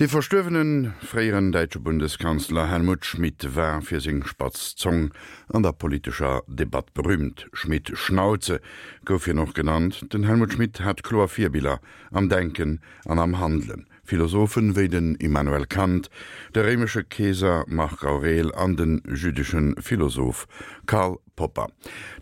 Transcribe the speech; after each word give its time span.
De 0.00 0.08
verstöwenen 0.08 0.92
freieren 1.00 1.52
Deitsche 1.52 1.78
Bundeskanzler 1.78 2.68
Helmut 2.68 3.06
Schmidt 3.06 3.54
war 3.54 3.80
fir 3.80 4.00
seg 4.00 4.26
Spatzzong 4.26 5.12
an 5.48 5.62
der 5.62 5.72
politischer 5.72 6.42
Debatte 6.48 6.90
berühmt. 6.92 7.46
Schmidt 7.52 7.92
Schnauze 7.94 8.60
gouf 9.04 9.26
hier 9.26 9.34
noch 9.34 9.54
genannt, 9.54 10.12
denn 10.12 10.24
Helmut 10.24 10.52
Schmidt 10.52 10.80
hat 10.80 11.04
Chlorvierbilder 11.04 11.80
am 12.10 12.28
Denken 12.28 12.80
an 13.04 13.20
am 13.20 13.38
Handeln. 13.38 13.86
Philosophen 14.04 14.76
wie 14.76 14.88
den 14.88 15.14
Immanuel 15.16 15.66
Kant, 15.66 16.10
der 16.54 16.64
römische 16.64 17.04
Käser 17.04 17.64
Marc 17.66 18.04
Aurel 18.04 18.54
an 18.54 18.76
den 18.76 19.02
jüdischen 19.08 19.74
Philosoph 19.80 20.46
Karl 20.86 21.18
Popper. 21.36 21.68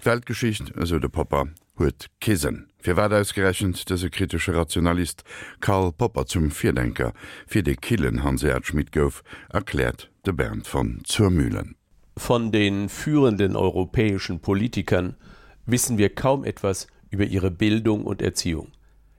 Weltgeschicht 0.02 0.76
also 0.76 0.98
de 0.98 1.08
Popper 1.08 1.48
huet 1.78 2.08
Kisen. 2.20 2.68
Fir 2.78 2.96
war 2.96 3.12
ausgerechnet 3.12 3.88
der 3.90 3.96
se 3.96 4.10
kritische 4.10 4.54
Rationalist 4.54 5.24
Karl 5.60 5.92
Popper 5.92 6.26
zum 6.26 6.50
Vierdenker 6.50 7.12
fir 7.46 7.62
de 7.62 7.76
Killen 7.76 8.22
Hanseert 8.22 8.66
Schmidt 8.66 8.92
gouf 8.92 9.22
erklärt 9.50 10.10
de 10.26 10.32
Bernd 10.32 10.66
von 10.66 11.00
Zurmühlen. 11.04 11.76
Von 12.16 12.52
den 12.52 12.88
führenden 12.88 13.56
europäischen 13.56 14.40
Politikern 14.40 15.16
wissen 15.66 15.98
wir 15.98 16.14
kaum 16.14 16.44
etwas 16.44 16.86
über 17.10 17.24
ihre 17.24 17.50
Bildung 17.50 18.04
und 18.04 18.22
Erziehung. 18.22 18.72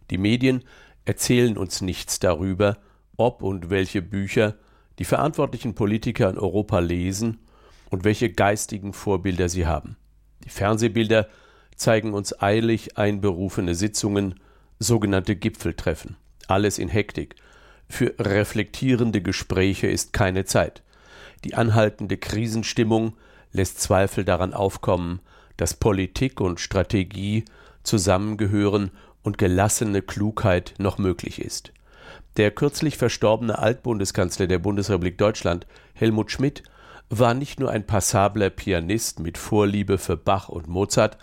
Die 0.09 0.17
Medien 0.17 0.63
erzählen 1.05 1.57
uns 1.57 1.81
nichts 1.81 2.19
darüber, 2.19 2.77
ob 3.17 3.41
und 3.41 3.69
welche 3.69 4.01
Bücher 4.01 4.55
die 4.99 5.05
verantwortlichen 5.05 5.75
Politiker 5.75 6.29
in 6.29 6.37
Europa 6.37 6.79
lesen 6.79 7.39
und 7.89 8.03
welche 8.03 8.31
geistigen 8.31 8.93
Vorbilder 8.93 9.49
sie 9.49 9.65
haben. 9.65 9.97
Die 10.43 10.49
Fernsehbilder 10.49 11.27
zeigen 11.75 12.13
uns 12.13 12.39
eilig 12.41 12.97
einberufene 12.97 13.75
Sitzungen, 13.75 14.39
sogenannte 14.79 15.35
Gipfeltreffen. 15.35 16.17
Alles 16.47 16.77
in 16.77 16.89
Hektik. 16.89 17.35
Für 17.87 18.13
reflektierende 18.19 19.21
Gespräche 19.21 19.87
ist 19.87 20.13
keine 20.13 20.45
Zeit. 20.45 20.83
Die 21.43 21.55
anhaltende 21.55 22.17
Krisenstimmung 22.17 23.13
lässt 23.51 23.81
Zweifel 23.81 24.23
daran 24.23 24.53
aufkommen, 24.53 25.19
dass 25.57 25.73
Politik 25.73 26.41
und 26.41 26.59
Strategie 26.59 27.45
zusammengehören 27.83 28.91
und 29.23 29.37
gelassene 29.37 30.01
Klugheit 30.01 30.73
noch 30.77 30.97
möglich 30.97 31.41
ist. 31.41 31.71
Der 32.37 32.51
kürzlich 32.51 32.97
verstorbene 32.97 33.59
Altbundeskanzler 33.59 34.47
der 34.47 34.59
Bundesrepublik 34.59 35.17
Deutschland, 35.17 35.65
Helmut 35.93 36.31
Schmidt, 36.31 36.63
war 37.09 37.33
nicht 37.33 37.59
nur 37.59 37.69
ein 37.69 37.85
passabler 37.85 38.49
Pianist 38.49 39.19
mit 39.19 39.37
Vorliebe 39.37 39.97
für 39.97 40.17
Bach 40.17 40.49
und 40.49 40.67
Mozart, 40.67 41.17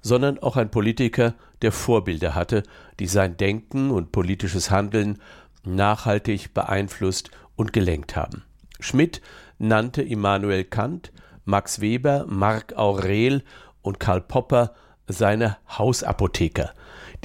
sondern 0.00 0.38
auch 0.38 0.56
ein 0.56 0.70
Politiker, 0.70 1.34
der 1.62 1.72
Vorbilder 1.72 2.34
hatte, 2.34 2.62
die 2.98 3.06
sein 3.06 3.36
Denken 3.36 3.90
und 3.90 4.12
politisches 4.12 4.70
Handeln 4.70 5.20
nachhaltig 5.64 6.52
beeinflusst 6.54 7.30
und 7.56 7.72
gelenkt 7.72 8.14
haben. 8.14 8.44
Schmidt 8.78 9.20
nannte 9.58 10.02
Immanuel 10.02 10.64
Kant, 10.64 11.12
Max 11.44 11.80
Weber, 11.80 12.26
Marc 12.28 12.74
Aurel 12.76 13.42
und 13.82 14.00
Karl 14.00 14.20
Popper 14.20 14.74
seine 15.06 15.56
Hausapotheker. 15.68 16.72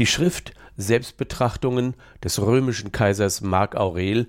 Die 0.02 0.08
Schrift 0.08 0.56
Selbstbetrachtungen 0.78 1.94
des 2.24 2.42
römischen 2.42 2.92
Kaisers 2.92 3.42
Marc 3.42 3.76
Aurel 3.76 4.28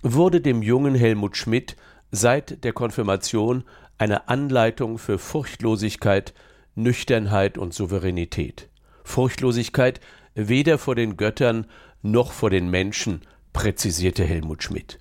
wurde 0.00 0.40
dem 0.40 0.62
jungen 0.62 0.94
Helmut 0.94 1.36
Schmidt 1.36 1.76
seit 2.10 2.64
der 2.64 2.72
Konfirmation 2.72 3.64
eine 3.98 4.30
Anleitung 4.30 4.96
für 4.96 5.18
Furchtlosigkeit, 5.18 6.32
Nüchternheit 6.74 7.58
und 7.58 7.74
Souveränität. 7.74 8.70
Furchtlosigkeit 9.04 10.00
weder 10.34 10.78
vor 10.78 10.94
den 10.94 11.18
Göttern 11.18 11.66
noch 12.00 12.32
vor 12.32 12.48
den 12.48 12.70
Menschen, 12.70 13.20
präzisierte 13.52 14.24
Helmut 14.24 14.62
Schmidt. 14.62 14.98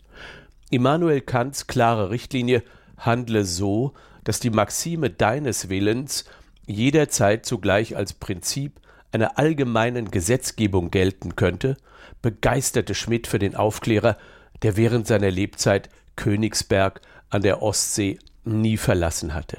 Immanuel 0.70 1.22
Kants 1.22 1.66
klare 1.66 2.09
Richtlinie 2.09 2.61
handle 2.98 3.45
so, 3.45 3.94
dass 4.26 4.42
die 4.42 4.49
Maxime 4.49 5.11
deines 5.11 5.70
Willens 5.70 6.26
jederzeit 6.66 7.45
zugleich 7.45 7.95
als 7.95 8.11
Prinzip 8.11 8.79
einer 9.11 9.37
allgemeinen 9.37 10.11
Gesetzgebung 10.11 10.92
gelten 10.92 11.36
könnte, 11.36 11.77
begeisterte 12.21 12.95
Schmidt 12.95 13.27
für 13.27 13.39
den 13.39 13.55
Aufklärer, 13.55 14.17
der 14.61 14.77
während 14.77 15.08
seiner 15.08 15.31
Lebzeit 15.31 15.89
Königsberg 16.15 17.02
an 17.30 17.42
der 17.42 17.61
Ostsee 17.61 18.19
nie 18.43 18.77
verlassen 18.77 19.33
hatte. 19.33 19.58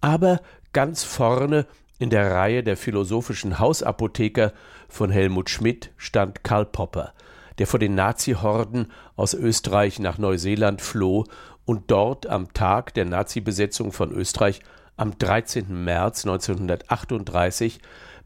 Aber 0.00 0.40
Ganz 0.72 1.04
vorne 1.04 1.66
in 1.98 2.08
der 2.08 2.30
Reihe 2.30 2.62
der 2.62 2.78
philosophischen 2.78 3.58
Hausapotheker 3.58 4.54
von 4.88 5.10
Helmut 5.10 5.50
Schmidt 5.50 5.90
stand 5.98 6.42
Karl 6.44 6.64
Popper, 6.64 7.12
der 7.58 7.66
vor 7.66 7.78
den 7.78 7.94
Nazihorden 7.94 8.90
aus 9.14 9.34
Österreich 9.34 9.98
nach 9.98 10.16
Neuseeland 10.16 10.80
floh 10.80 11.26
und 11.66 11.90
dort 11.90 12.26
am 12.26 12.54
Tag 12.54 12.94
der 12.94 13.04
Nazi-Besetzung 13.04 13.92
von 13.92 14.12
Österreich 14.12 14.62
am 14.96 15.18
13. 15.18 15.84
März 15.84 16.24
1938 16.24 17.80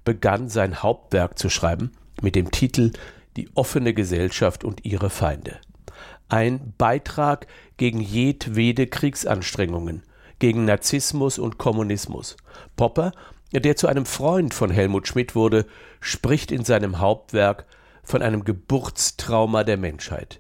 begann 0.07 0.49
sein 0.49 0.83
Hauptwerk 0.83 1.39
zu 1.39 1.51
schreiben 1.51 1.93
mit 2.23 2.35
dem 2.35 2.51
Titel 2.51 2.93
Die 3.37 3.51
offene 3.55 3.93
Gesellschaft 3.93 4.65
und 4.65 4.87
ihre 4.87 5.11
Feinde. 5.11 5.59
Ein 6.31 6.73
Beitrag 6.79 7.47
gegen 7.77 8.01
jedwede 8.01 8.87
Kriegsanstrengungen, 8.87 10.03
gegen 10.39 10.65
Narzissmus 10.65 11.39
und 11.39 11.59
Kommunismus. 11.59 12.37
Popper, 12.77 13.13
der 13.53 13.77
zu 13.77 13.89
einem 13.89 14.07
Freund 14.07 14.55
von 14.55 14.71
Helmut 14.71 15.09
Schmidt 15.09 15.35
wurde, 15.35 15.67
spricht 16.01 16.51
in 16.51 16.65
seinem 16.65 17.01
Hauptwerk 17.01 17.67
von 18.03 18.23
einem 18.23 18.45
Geburtstrauma 18.45 19.65
der 19.65 19.77
Menschheit, 19.77 20.39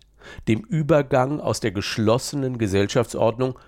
dem 0.49 0.61
Übergang 0.61 1.41
aus 1.41 1.61
der 1.61 1.73
geschlossenen 1.73 2.57
Gesellschaftsordnung, 2.59 3.59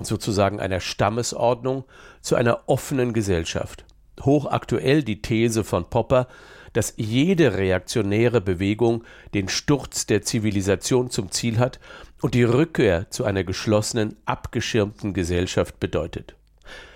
sozusagen 0.00 0.60
einer 0.60 0.80
Stammesordnung, 0.80 1.84
zu 2.20 2.36
einer 2.36 2.68
offenen 2.68 3.12
Gesellschaft. 3.12 3.84
Hochaktuell 4.24 5.02
die 5.02 5.22
These 5.22 5.64
von 5.64 5.88
Popper, 5.88 6.28
dass 6.72 6.94
jede 6.96 7.56
reaktionäre 7.56 8.40
Bewegung 8.40 9.04
den 9.34 9.48
Sturz 9.48 10.06
der 10.06 10.22
Zivilisation 10.22 11.10
zum 11.10 11.30
Ziel 11.30 11.58
hat 11.58 11.80
und 12.20 12.34
die 12.34 12.44
Rückkehr 12.44 13.10
zu 13.10 13.24
einer 13.24 13.44
geschlossenen, 13.44 14.16
abgeschirmten 14.26 15.14
Gesellschaft 15.14 15.80
bedeutet. 15.80 16.34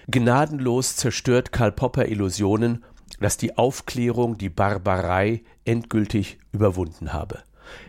Gnadenlos 0.09 0.97
zerstört 0.97 1.53
Karl 1.53 1.73
Popper 1.73 2.07
Illusionen, 2.07 2.85
dass 3.21 3.37
die 3.37 3.57
Aufklärung 3.57 4.37
die 4.37 4.49
Barbarei 4.49 5.43
endgültig 5.65 6.39
überwunden 6.53 7.13
habe. 7.13 7.39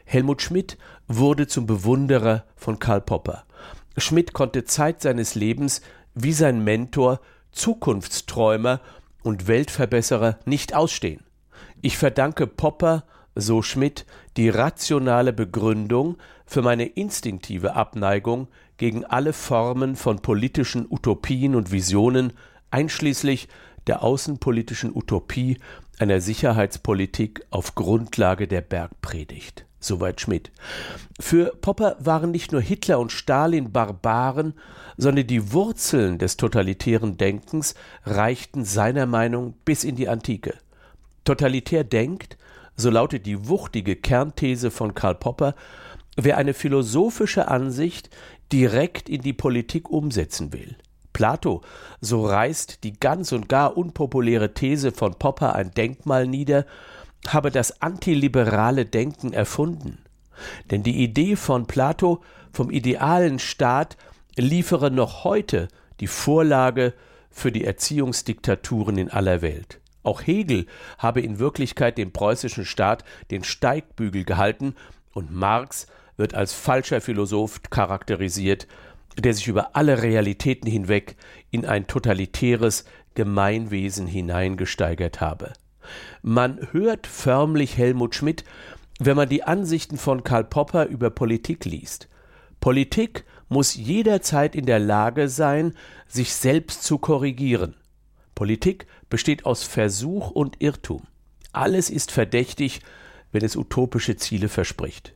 Helmut 0.06 0.42
Schmidt 0.42 0.78
wurde 1.08 1.48
zum 1.48 1.66
Bewunderer 1.66 2.46
von 2.56 2.80
Karl 2.80 3.02
Popper. 3.02 3.44
Schmidt 3.98 4.34
konnte 4.34 4.64
Zeit 4.64 5.02
seines 5.02 5.36
Lebens 5.36 5.82
wie 6.14 6.34
sein 6.34 6.64
Mentor 6.64 7.20
Zukunftsträumer 7.52 8.80
und 9.24 9.48
Weltverbesserer 9.48 10.38
nicht 10.46 10.76
ausstehen. 10.76 11.24
Ich 11.82 11.98
verdanke 11.98 12.48
Popper, 12.48 13.06
so 13.36 13.62
Schmidt, 13.62 14.06
die 14.38 14.50
rationale 14.50 15.34
Begründung 15.34 16.18
für 16.46 16.62
meine 16.62 16.86
instinktive 16.86 17.76
Abneigung 17.76 18.48
gegen 18.78 19.06
alle 19.06 19.34
Formen 19.34 19.96
von 19.96 20.22
politischen 20.22 20.86
Utopien 20.90 21.56
und 21.56 21.72
Visionen, 21.72 22.34
einschließlich 22.70 23.48
der 23.88 24.04
außenpolitischen 24.04 24.96
Utopie 24.96 25.58
einer 26.00 26.22
Sicherheitspolitik 26.22 27.46
auf 27.50 27.76
Grundlage 27.76 28.48
der 28.48 28.62
Bergpredigt. 28.62 29.66
Soweit 29.84 30.22
Schmidt. 30.22 30.50
Für 31.20 31.54
Popper 31.60 31.98
waren 32.00 32.32
nicht 32.32 32.54
nur 32.54 32.62
Hitler 32.62 33.00
und 33.00 33.12
Stalin 33.12 33.74
Barbaren, 33.74 34.54
sondern 34.96 35.28
die 35.28 35.52
Wurzeln 35.52 36.20
des 36.20 36.38
totalitären 36.38 37.18
Denkens 37.18 37.76
reichten 38.06 38.64
seiner 38.64 39.06
Meinung 39.06 39.56
bis 39.66 39.84
in 39.84 39.98
die 39.98 40.08
Antike. 40.08 40.54
Totalitär 41.26 41.84
denkt, 41.84 42.38
so 42.78 42.90
lautet 42.90 43.26
die 43.26 43.50
wuchtige 43.50 43.98
Kernthese 43.98 44.72
von 44.72 44.94
Karl 44.94 45.16
Popper, 45.16 45.54
wer 46.16 46.38
eine 46.38 46.54
philosophische 46.54 47.50
Ansicht 47.50 48.10
direkt 48.54 49.10
in 49.10 49.22
die 49.22 49.34
Politik 49.34 49.90
umsetzen 49.90 50.54
will. 50.54 50.78
Plato, 51.12 51.62
so 52.00 52.26
reißt 52.26 52.86
die 52.86 52.94
ganz 52.94 53.34
und 53.34 53.50
gar 53.50 53.76
unpopuläre 53.76 54.54
These 54.54 54.94
von 54.94 55.16
Popper 55.16 55.56
ein 55.56 55.72
Denkmal 55.72 56.26
nieder, 56.26 56.66
habe 57.28 57.52
das 57.52 57.82
antiliberale 57.82 58.86
Denken 58.86 59.34
erfunden. 59.34 60.00
Denn 60.72 60.84
die 60.84 61.04
Idee 61.04 61.36
von 61.36 61.68
Plato 61.68 62.22
vom 62.52 62.70
idealen 62.70 63.40
Staat 63.40 63.98
liefere 64.36 64.92
noch 64.92 65.24
heute 65.24 65.68
die 66.00 66.08
Vorlage 66.08 66.94
für 67.30 67.52
die 67.52 67.66
Erziehungsdiktaturen 67.66 68.98
in 68.98 69.10
aller 69.10 69.42
Welt. 69.42 69.80
Auch 70.04 70.22
Hegel 70.22 70.66
habe 70.98 71.22
in 71.22 71.40
Wirklichkeit 71.40 71.98
dem 71.98 72.12
preußischen 72.12 72.66
Staat 72.66 73.04
den 73.32 73.44
Steigbügel 73.44 74.26
gehalten 74.26 74.76
und 75.14 75.34
Marx 75.34 75.88
wird 76.18 76.34
als 76.36 76.54
falscher 76.54 77.02
Philosoph 77.02 77.62
charakterisiert, 77.70 78.68
der 79.18 79.34
sich 79.34 79.48
über 79.48 79.76
alle 79.76 80.02
Realitäten 80.02 80.70
hinweg 80.70 81.16
in 81.52 81.66
ein 81.66 81.88
totalitäres 81.88 82.86
Gemeinwesen 83.16 84.08
hineingesteigert 84.08 85.22
habe. 85.22 85.54
Man 86.22 86.68
hört 86.72 87.08
förmlich 87.08 87.78
Helmut 87.78 88.16
Schmidt, 88.16 88.44
wenn 89.00 89.18
man 89.18 89.30
die 89.30 89.44
Ansichten 89.44 89.98
von 89.98 90.24
Karl 90.24 90.44
Popper 90.44 90.86
über 90.86 91.10
Politik 91.10 91.66
liest. 91.66 92.08
Politik 92.60 93.26
muss 93.50 93.76
jederzeit 93.76 94.56
in 94.56 94.66
der 94.66 94.80
Lage 94.80 95.28
sein, 95.30 95.74
sich 96.08 96.34
selbst 96.34 96.84
zu 96.84 96.98
korrigieren. 96.98 97.76
Politik 98.36 98.88
besteht 99.10 99.46
aus 99.46 99.64
Versuch 99.64 100.32
und 100.32 100.62
Irrtum. 100.62 101.04
Alles 101.52 101.90
ist 101.90 102.12
verdächtig, 102.12 102.82
wenn 103.32 103.44
es 103.44 103.56
utopische 103.56 104.16
Ziele 104.16 104.50
verspricht. 104.50 105.14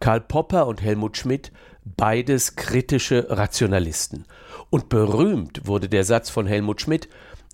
Karl 0.00 0.20
Popper 0.20 0.66
und 0.66 0.82
Helmut 0.82 1.16
Schmidt, 1.16 1.52
beides 1.84 2.56
kritische 2.56 3.26
Rationalisten. 3.28 4.26
Und 4.70 4.88
berühmt 4.88 5.66
wurde 5.66 5.88
der 5.88 6.04
Satz 6.04 6.30
von 6.30 6.46
Helmut 6.46 6.80
Schmidt, 6.80 7.08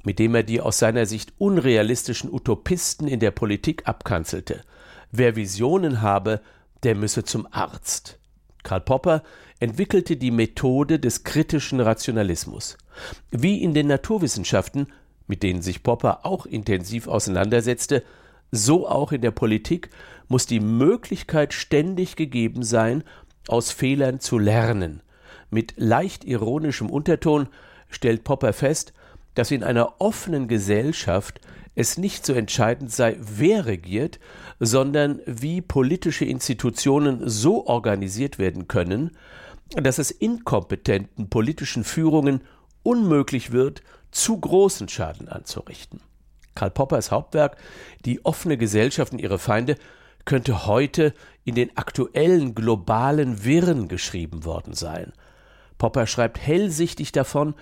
mit 0.06 0.20
dem 0.20 0.36
er 0.36 0.44
die 0.44 0.60
aus 0.60 0.78
seiner 0.78 1.04
Sicht 1.04 1.32
unrealistischen 1.36 2.32
Utopisten 2.32 3.08
in 3.08 3.18
der 3.18 3.32
Politik 3.32 3.88
abkanzelte. 3.88 4.60
Wer 5.10 5.34
Visionen 5.34 6.00
habe, 6.00 6.40
der 6.84 6.94
müsse 6.94 7.24
zum 7.24 7.48
Arzt. 7.50 8.20
Karl 8.62 8.82
Popper 8.82 9.24
entwickelte 9.58 10.16
die 10.16 10.30
Methode 10.30 11.00
des 11.00 11.24
kritischen 11.24 11.80
Rationalismus. 11.80 12.78
Wie 13.32 13.60
in 13.60 13.74
den 13.74 13.88
Naturwissenschaften, 13.88 14.86
mit 15.26 15.42
denen 15.42 15.60
sich 15.60 15.82
Popper 15.82 16.24
auch 16.24 16.46
intensiv 16.46 17.08
auseinandersetzte, 17.08 18.04
so 18.52 18.88
auch 18.88 19.10
in 19.10 19.22
der 19.22 19.32
Politik 19.32 19.90
muss 20.28 20.46
die 20.46 20.60
Möglichkeit 20.60 21.52
ständig 21.52 22.14
gegeben 22.14 22.62
sein, 22.62 23.02
aus 23.48 23.72
Fehlern 23.72 24.20
zu 24.20 24.38
lernen. 24.38 25.02
Mit 25.50 25.74
leicht 25.76 26.24
ironischem 26.24 26.90
Unterton 26.90 27.48
stellt 27.90 28.22
Popper 28.22 28.52
fest, 28.52 28.92
dass 29.36 29.52
in 29.52 29.62
einer 29.62 30.00
offenen 30.00 30.48
Gesellschaft 30.48 31.40
es 31.76 31.98
nicht 31.98 32.26
so 32.26 32.32
entscheidend 32.32 32.90
sei, 32.90 33.16
wer 33.20 33.66
regiert, 33.66 34.18
sondern 34.58 35.20
wie 35.26 35.60
politische 35.60 36.24
Institutionen 36.24 37.28
so 37.28 37.66
organisiert 37.66 38.38
werden 38.38 38.66
können, 38.66 39.12
dass 39.74 39.98
es 39.98 40.10
inkompetenten 40.10 41.28
politischen 41.28 41.84
Führungen 41.84 42.40
unmöglich 42.82 43.52
wird, 43.52 43.82
zu 44.10 44.40
großen 44.40 44.88
Schaden 44.88 45.28
anzurichten. 45.28 46.00
Karl 46.54 46.70
Poppers 46.70 47.10
Hauptwerk 47.10 47.58
Die 48.06 48.24
offene 48.24 48.56
Gesellschaft 48.56 49.12
und 49.12 49.20
ihre 49.20 49.38
Feinde 49.38 49.76
könnte 50.24 50.66
heute 50.66 51.12
in 51.44 51.54
den 51.54 51.76
aktuellen 51.76 52.54
globalen 52.54 53.44
Wirren 53.44 53.88
geschrieben 53.88 54.46
worden 54.46 54.72
sein. 54.72 55.12
Popper 55.78 56.06
schreibt 56.06 56.38
hellsichtig 56.38 57.12
davon, 57.12 57.54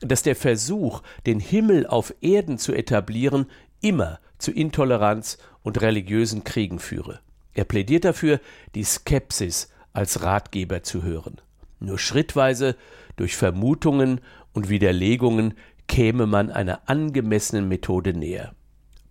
dass 0.00 0.22
der 0.22 0.36
Versuch, 0.36 1.02
den 1.26 1.40
Himmel 1.40 1.86
auf 1.86 2.14
Erden 2.20 2.58
zu 2.58 2.72
etablieren, 2.72 3.46
immer 3.80 4.18
zu 4.38 4.50
Intoleranz 4.50 5.38
und 5.62 5.80
religiösen 5.80 6.44
Kriegen 6.44 6.78
führe. 6.78 7.20
Er 7.54 7.64
plädiert 7.64 8.04
dafür, 8.04 8.40
die 8.74 8.84
Skepsis 8.84 9.68
als 9.92 10.22
Ratgeber 10.22 10.82
zu 10.82 11.02
hören. 11.02 11.40
Nur 11.80 11.98
schrittweise, 11.98 12.76
durch 13.16 13.36
Vermutungen 13.36 14.20
und 14.52 14.68
Widerlegungen, 14.68 15.54
käme 15.86 16.26
man 16.26 16.50
einer 16.50 16.88
angemessenen 16.88 17.68
Methode 17.68 18.14
näher. 18.14 18.54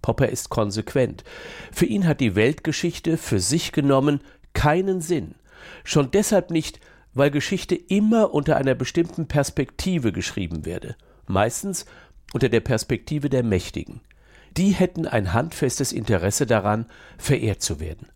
Popper 0.02 0.30
ist 0.30 0.50
konsequent. 0.50 1.24
Für 1.72 1.86
ihn 1.86 2.08
hat 2.08 2.20
die 2.20 2.36
Weltgeschichte 2.36 3.18
für 3.18 3.40
sich 3.40 3.72
genommen 3.72 4.22
keinen 4.54 5.02
Sinn. 5.02 5.36
Schon 5.84 6.10
deshalb 6.12 6.50
nicht, 6.50 6.80
weil 7.14 7.32
Geschichte 7.32 7.76
immer 7.76 8.34
unter 8.34 8.58
einer 8.58 8.76
bestimmten 8.76 9.28
Perspektive 9.28 10.12
geschrieben 10.12 10.66
werde, 10.66 10.96
meistens 11.28 11.86
unter 12.34 12.50
der 12.50 12.62
Perspektive 12.62 13.30
der 13.30 13.44
Mächtigen. 13.44 14.02
Die 14.58 14.72
hätten 14.72 15.08
ein 15.08 15.34
handfestes 15.34 15.92
Interesse 15.92 16.46
daran, 16.46 16.86
verehrt 17.18 17.62
zu 17.62 17.80
werden. 17.80 18.08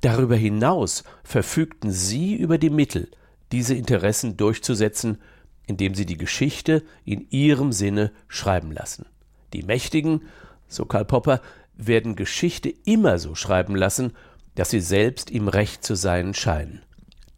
Darüber 0.00 0.36
hinaus 0.36 1.04
verfügten 1.24 1.92
sie 1.92 2.34
über 2.34 2.58
die 2.58 2.70
Mittel, 2.70 3.08
diese 3.52 3.74
Interessen 3.74 4.36
durchzusetzen, 4.36 5.18
indem 5.66 5.94
sie 5.94 6.06
die 6.06 6.16
Geschichte 6.16 6.82
in 7.04 7.26
ihrem 7.30 7.72
Sinne 7.72 8.12
schreiben 8.26 8.72
lassen. 8.72 9.06
Die 9.52 9.62
Mächtigen, 9.62 10.22
so 10.66 10.84
Karl 10.84 11.04
Popper, 11.04 11.40
werden 11.74 12.16
Geschichte 12.16 12.72
immer 12.84 13.18
so 13.18 13.34
schreiben 13.34 13.76
lassen, 13.76 14.12
dass 14.54 14.70
sie 14.70 14.80
selbst 14.80 15.30
im 15.30 15.48
Recht 15.48 15.84
zu 15.84 15.94
sein 15.94 16.34
scheinen. 16.34 16.82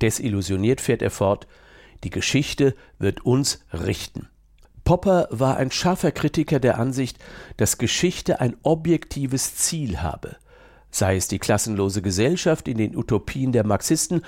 Desillusioniert 0.02 0.80
fährt 0.80 1.02
er 1.02 1.10
fort, 1.10 1.46
die 2.04 2.10
Geschichte 2.10 2.74
wird 2.98 3.24
uns 3.24 3.64
richten. 3.72 4.28
Popper 4.84 5.28
war 5.30 5.56
ein 5.56 5.70
scharfer 5.70 6.10
Kritiker 6.10 6.58
der 6.58 6.78
Ansicht, 6.78 7.18
dass 7.58 7.78
Geschichte 7.78 8.40
ein 8.40 8.56
objektives 8.62 9.54
Ziel 9.56 10.02
habe, 10.02 10.36
sei 10.90 11.16
es 11.16 11.28
die 11.28 11.38
klassenlose 11.38 12.02
Gesellschaft 12.02 12.66
in 12.66 12.78
den 12.78 12.96
Utopien 12.96 13.52
der 13.52 13.64
Marxisten 13.64 14.22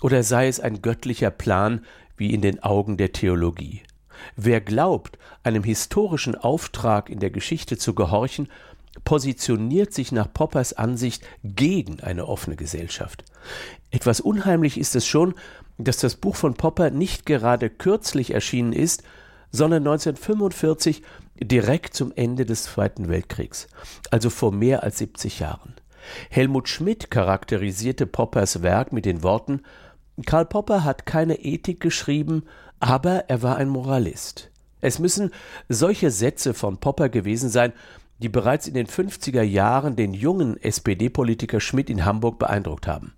oder 0.00 0.22
sei 0.22 0.48
es 0.48 0.60
ein 0.60 0.82
göttlicher 0.82 1.30
Plan 1.30 1.84
wie 2.16 2.34
in 2.34 2.42
den 2.42 2.62
Augen 2.62 2.96
der 2.96 3.12
Theologie. 3.12 3.82
Wer 4.36 4.60
glaubt, 4.60 5.18
einem 5.42 5.64
historischen 5.64 6.34
Auftrag 6.34 7.08
in 7.08 7.18
der 7.18 7.30
Geschichte 7.30 7.78
zu 7.78 7.94
gehorchen, 7.94 8.48
positioniert 9.04 9.92
sich 9.92 10.12
nach 10.12 10.32
Poppers 10.32 10.72
Ansicht 10.72 11.24
gegen 11.44 12.00
eine 12.00 12.26
offene 12.26 12.56
Gesellschaft. 12.56 13.24
Etwas 13.90 14.20
unheimlich 14.20 14.78
ist 14.78 14.94
es 14.96 15.06
schon, 15.06 15.34
dass 15.78 15.96
das 15.96 16.16
Buch 16.16 16.36
von 16.36 16.54
Popper 16.54 16.90
nicht 16.90 17.26
gerade 17.26 17.70
kürzlich 17.70 18.32
erschienen 18.32 18.72
ist, 18.72 19.02
sondern 19.50 19.82
1945 19.82 21.02
direkt 21.40 21.94
zum 21.94 22.12
Ende 22.14 22.46
des 22.46 22.64
Zweiten 22.64 23.08
Weltkriegs, 23.08 23.66
also 24.10 24.30
vor 24.30 24.52
mehr 24.52 24.82
als 24.82 24.98
70 24.98 25.40
Jahren. 25.40 25.74
Helmut 26.30 26.68
Schmidt 26.68 27.10
charakterisierte 27.10 28.06
Poppers 28.06 28.62
Werk 28.62 28.92
mit 28.92 29.04
den 29.04 29.22
Worten 29.22 29.62
Karl 30.26 30.44
Popper 30.44 30.84
hat 30.84 31.06
keine 31.06 31.36
Ethik 31.40 31.80
geschrieben, 31.80 32.44
aber 32.80 33.28
er 33.28 33.42
war 33.42 33.56
ein 33.56 33.68
Moralist. 33.68 34.50
Es 34.80 34.98
müssen 34.98 35.30
solche 35.68 36.10
Sätze 36.10 36.54
von 36.54 36.78
Popper 36.78 37.08
gewesen 37.08 37.48
sein, 37.48 37.72
die 38.22 38.28
bereits 38.28 38.66
in 38.66 38.74
den 38.74 38.86
50er 38.86 39.42
Jahren 39.42 39.96
den 39.96 40.14
jungen 40.14 40.56
SPD-Politiker 40.62 41.60
Schmidt 41.60 41.90
in 41.90 42.04
Hamburg 42.04 42.38
beeindruckt 42.38 42.86
haben. 42.86 43.12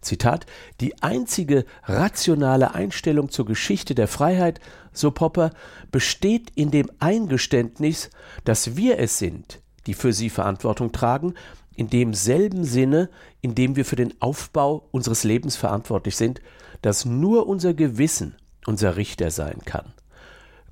Zitat, 0.00 0.46
die 0.80 1.02
einzige 1.02 1.64
rationale 1.84 2.74
Einstellung 2.74 3.30
zur 3.30 3.44
Geschichte 3.44 3.94
der 3.94 4.08
Freiheit, 4.08 4.60
so 4.92 5.10
Popper, 5.10 5.50
besteht 5.90 6.50
in 6.54 6.70
dem 6.70 6.90
Eingeständnis, 7.00 8.10
dass 8.44 8.76
wir 8.76 8.98
es 8.98 9.18
sind, 9.18 9.60
die 9.86 9.94
für 9.94 10.12
sie 10.12 10.30
Verantwortung 10.30 10.92
tragen, 10.92 11.34
in 11.74 11.90
demselben 11.90 12.64
Sinne, 12.64 13.10
in 13.42 13.54
dem 13.54 13.76
wir 13.76 13.84
für 13.84 13.96
den 13.96 14.14
Aufbau 14.20 14.88
unseres 14.92 15.24
Lebens 15.24 15.56
verantwortlich 15.56 16.16
sind, 16.16 16.40
dass 16.82 17.04
nur 17.04 17.46
unser 17.46 17.74
Gewissen 17.74 18.36
unser 18.66 18.96
Richter 18.96 19.30
sein 19.30 19.58
kann. 19.64 19.92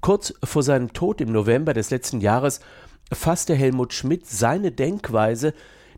Kurz 0.01 0.35
vor 0.43 0.63
seinem 0.63 0.93
Tod 0.93 1.21
im 1.21 1.33
November 1.33 1.73
des 1.75 1.91
letzten 1.91 2.21
Jahres 2.21 2.61
fasste 3.15 3.55
Helmut 3.55 3.93
Schmidt 3.93 4.27
seine 4.27 4.73
Denkweise, 4.73 5.55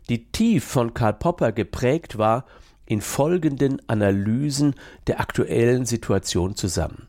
die 0.09 0.31
tief 0.31 0.63
von 0.65 0.93
Karl 0.93 1.13
Popper 1.13 1.51
geprägt 1.51 2.17
war, 2.17 2.45
in 2.85 3.01
folgenden 3.01 3.81
Analysen 3.87 4.75
der 5.07 5.19
aktuellen 5.19 5.85
Situation 5.85 6.55
zusammen. 6.55 7.07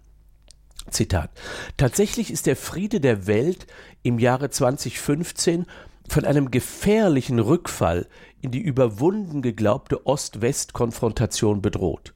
Zitat 0.90 1.30
Tatsächlich 1.76 2.30
ist 2.30 2.46
der 2.46 2.56
Friede 2.56 3.00
der 3.00 3.26
Welt 3.26 3.66
im 4.02 4.18
Jahre 4.18 4.50
2015 4.50 5.66
von 6.08 6.24
einem 6.24 6.50
gefährlichen 6.50 7.38
Rückfall 7.38 8.06
in 8.40 8.50
die 8.50 8.60
überwunden 8.60 9.42
geglaubte 9.42 10.06
Ost-West-Konfrontation 10.06 11.60
bedroht. 11.60 12.14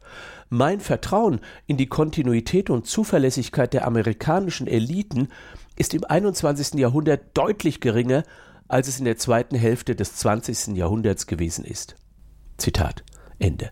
Mein 0.54 0.80
Vertrauen 0.80 1.40
in 1.66 1.78
die 1.78 1.86
Kontinuität 1.86 2.68
und 2.68 2.86
Zuverlässigkeit 2.86 3.72
der 3.72 3.86
amerikanischen 3.86 4.66
Eliten 4.66 5.28
ist 5.76 5.94
im 5.94 6.04
21. 6.04 6.74
Jahrhundert 6.74 7.22
deutlich 7.32 7.80
geringer, 7.80 8.22
als 8.68 8.86
es 8.86 8.98
in 8.98 9.06
der 9.06 9.16
zweiten 9.16 9.56
Hälfte 9.56 9.96
des 9.96 10.14
20. 10.16 10.76
Jahrhunderts 10.76 11.26
gewesen 11.26 11.64
ist. 11.64 11.96
Zitat 12.58 13.02
Ende. 13.38 13.70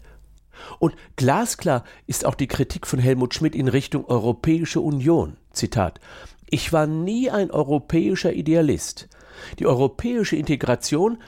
Und 0.78 0.94
glasklar 1.16 1.84
ist 2.06 2.25
auch 2.25 2.34
die 2.34 2.49
Kritik 2.49 2.87
von 2.87 2.99
Helmut 2.99 3.34
Schmidt 3.34 3.54
in 3.54 3.68
Richtung 3.68 4.06
Europäische 4.06 4.80
Union. 4.80 5.37
Zitat 5.52 6.00
Ich 6.49 6.72
war 6.72 6.87
nie 6.87 7.28
ein 7.28 7.50
europäischer 7.50 8.32
Idealist. 8.32 9.10
Die 9.58 9.66
europäische 9.66 10.37
Integration 10.37 11.18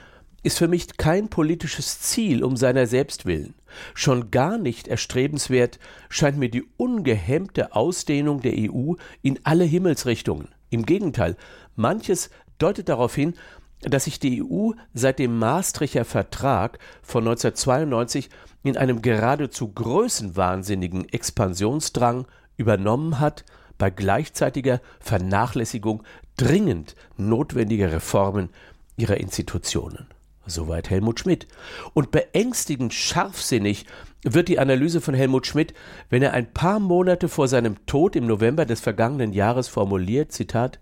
ist 0.43 0.57
für 0.57 0.67
mich 0.67 0.97
kein 0.97 1.29
politisches 1.29 1.99
Ziel 2.01 2.43
um 2.43 2.57
seiner 2.57 2.85
selbst 2.85 3.25
willen. 3.25 3.55
Schon 3.95 4.29
gar 4.29 4.57
nicht 4.57 4.87
erstrebenswert 4.87 5.79
scheint 6.09 6.37
mir 6.37 6.49
die 6.49 6.65
ungehemmte 6.77 7.75
Ausdehnung 7.75 8.41
der 8.41 8.53
EU 8.57 8.93
in 9.21 9.39
alle 9.43 9.63
Himmelsrichtungen. 9.63 10.49
Im 10.69 10.85
Gegenteil, 10.85 11.37
manches 11.75 12.29
deutet 12.59 12.89
darauf 12.89 13.15
hin, 13.15 13.33
dass 13.81 14.05
sich 14.05 14.19
die 14.19 14.43
EU 14.43 14.71
seit 14.93 15.19
dem 15.19 15.39
Maastrichter 15.39 16.05
Vertrag 16.05 16.79
von 17.01 17.23
1992 17.23 18.29
in 18.63 18.77
einem 18.77 19.01
geradezu 19.01 19.69
größenwahnsinnigen 19.69 21.09
Expansionsdrang 21.09 22.25
übernommen 22.57 23.19
hat, 23.19 23.43
bei 23.77 23.89
gleichzeitiger 23.89 24.81
Vernachlässigung 24.99 26.03
dringend 26.37 26.95
notwendiger 27.17 27.91
Reformen 27.91 28.49
ihrer 28.95 29.17
Institutionen. 29.17 30.07
Soweit 30.45 30.89
Helmut 30.89 31.19
Schmidt. 31.19 31.47
Und 31.93 32.11
beängstigend 32.11 32.93
scharfsinnig 32.93 33.85
wird 34.23 34.47
die 34.47 34.59
Analyse 34.59 35.01
von 35.01 35.13
Helmut 35.13 35.47
Schmidt, 35.47 35.73
wenn 36.09 36.21
er 36.21 36.33
ein 36.33 36.53
paar 36.53 36.79
Monate 36.79 37.29
vor 37.29 37.47
seinem 37.47 37.85
Tod 37.85 38.15
im 38.15 38.27
November 38.27 38.65
des 38.65 38.79
vergangenen 38.79 39.33
Jahres 39.33 39.67
formuliert, 39.67 40.31
Zitat, 40.31 40.79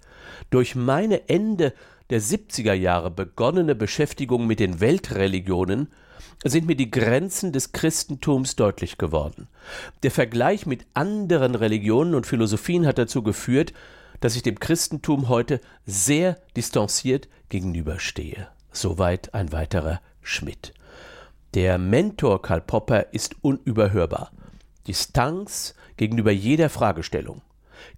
durch 0.50 0.76
meine 0.76 1.30
Ende 1.30 1.74
der 2.10 2.22
70er 2.22 2.74
Jahre 2.74 3.10
begonnene 3.10 3.74
Beschäftigung 3.74 4.46
mit 4.46 4.60
den 4.60 4.80
Weltreligionen 4.80 5.88
sind 6.44 6.68
mir 6.68 6.76
die 6.76 6.92
Grenzen 6.92 7.52
des 7.52 7.72
Christentums 7.72 8.56
deutlich 8.56 8.98
geworden. 8.98 9.48
Der 10.04 10.12
Vergleich 10.12 10.66
mit 10.66 10.86
anderen 10.94 11.56
Religionen 11.56 12.16
und 12.16 12.26
Philosophien 12.26 12.86
hat 12.86 12.98
dazu 12.98 13.22
geführt, 13.24 13.74
dass 14.20 14.36
ich 14.36 14.44
dem 14.44 14.60
Christentum 14.60 15.30
heute 15.30 15.62
sehr 15.86 16.38
distanziert 16.56 17.28
gegenüberstehe. 17.50 18.48
Soweit 18.72 19.34
ein 19.34 19.52
weiterer 19.52 20.02
Schmidt. 20.22 20.74
Der 21.54 21.78
Mentor 21.78 22.42
Karl 22.42 22.62
Popper 22.62 23.14
ist 23.14 23.36
unüberhörbar. 23.42 24.32
Distanz 24.88 25.76
gegenüber 25.98 26.32
jeder 26.32 26.70
Fragestellung. 26.70 27.42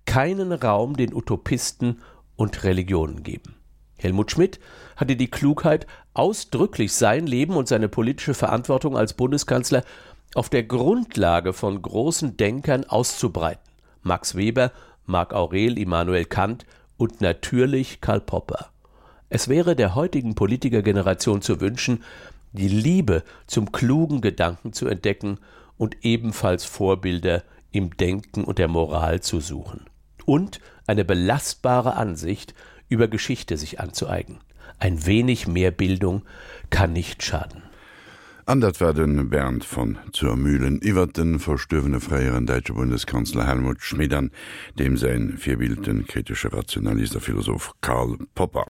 Keinen 0.06 0.52
Raum 0.52 0.98
den 0.98 1.14
Utopisten 1.14 2.02
und 2.36 2.64
Religionen 2.64 3.24
geben. 3.24 3.56
Helmut 3.98 4.32
Schmidt 4.32 4.60
hatte 4.96 5.16
die 5.16 5.30
Klugheit, 5.30 5.88
ausdrücklich 6.14 6.94
sein 6.94 7.28
Leben 7.28 7.56
und 7.56 7.68
seine 7.68 7.88
politische 7.88 8.34
Verantwortung 8.34 8.98
als 8.98 9.14
Bundeskanzler 9.14 9.84
auf 10.36 10.50
der 10.50 10.64
Grundlage 10.64 11.54
von 11.54 11.82
großen 11.82 12.36
Denkern 12.36 12.86
auszubreiten. 12.86 13.64
Max 14.02 14.36
Weber, 14.36 14.72
Marc 15.06 15.34
Aurel, 15.34 15.78
Immanuel 15.78 16.26
Kant 16.26 16.66
und 16.98 17.22
natürlich 17.22 18.02
Karl 18.02 18.22
Popper. 18.22 18.73
Es 19.36 19.48
wäre 19.48 19.76
der 19.76 19.96
heutigen 19.96 20.36
Politikergeneration 20.36 21.42
zu 21.42 21.60
wünschen, 21.60 22.04
die 22.52 22.68
Liebe 22.68 23.24
zum 23.48 23.72
klugen 23.72 24.22
Gedanken 24.22 24.74
zu 24.74 24.86
entdecken 24.86 25.40
und 25.76 25.98
ebenfalls 26.04 26.66
Vorbilder 26.66 27.42
im 27.72 27.98
Denken 27.98 28.44
und 28.44 28.60
der 28.60 28.68
Moral 28.68 29.22
zu 29.22 29.40
suchen. 29.40 29.88
Und 30.26 30.60
eine 30.86 31.04
belastbare 31.04 31.96
Ansicht 31.96 32.54
über 32.90 33.08
Geschichte 33.08 33.58
sich 33.58 33.80
anzueigen. 33.80 34.38
Ein 34.78 35.04
wenig 35.08 35.48
mehr 35.48 35.72
Bildung 35.72 36.22
kann 36.70 36.94
nicht 36.94 37.24
schaden. 37.24 37.64
Andert 38.46 38.82
werden 38.82 39.30
Bernd 39.30 39.64
von 39.64 39.98
zur 40.12 40.36
Mühlen 40.36 40.82
iwwer 40.82 41.08
den 41.08 41.40
verstöwene 41.40 42.02
freieren 42.02 42.46
deutsche 42.46 42.74
Bundeskanzler 42.74 43.48
Helmut 43.48 43.82
Schmedern, 43.82 44.32
dem 44.78 44.98
sein 44.98 45.38
vierbilden 45.38 46.06
kritische 46.06 46.52
rationalister 46.52 47.22
Philosoph 47.22 47.72
Karl 47.80 48.18
Popper. 48.36 48.62